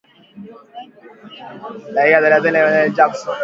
[1.93, 3.35] dakika thelathini za kumhoji Jackson